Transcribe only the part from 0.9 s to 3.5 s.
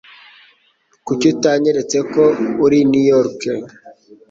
Kuki utanyeretse ko uri i New York?